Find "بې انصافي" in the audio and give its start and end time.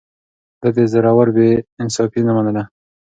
1.37-2.21